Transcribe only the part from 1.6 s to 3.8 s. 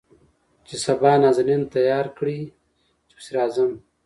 تيار کړي چې پسې راځم.